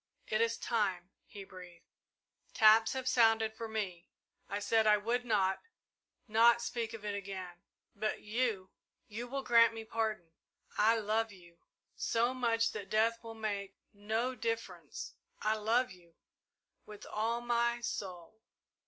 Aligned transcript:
"It 0.25 0.41
is 0.41 0.57
time," 0.57 1.11
he 1.27 1.43
breathed. 1.43 1.85
"Taps 2.55 2.93
have 2.93 3.07
sounded 3.07 3.53
for 3.53 3.67
me. 3.67 4.07
I 4.49 4.57
said 4.57 4.87
I 4.87 4.97
would 4.97 5.25
not 5.25 5.61
not 6.27 6.59
speak 6.63 6.95
of 6.95 7.05
it 7.05 7.13
again 7.13 7.61
but 7.95 8.21
you 8.23 8.71
you 9.07 9.27
will 9.27 9.43
grant 9.43 9.75
me 9.75 9.85
pardon 9.85 10.31
I 10.75 10.97
love 10.97 11.31
you 11.31 11.59
so 11.95 12.33
much 12.33 12.71
that 12.71 12.89
death 12.89 13.23
will 13.23 13.35
make 13.35 13.75
no 13.93 14.33
difference 14.33 15.13
I 15.43 15.55
love 15.57 15.91
you 15.91 16.15
with 16.87 17.05
all 17.05 17.39
my 17.39 17.79
soul!" 17.81 18.41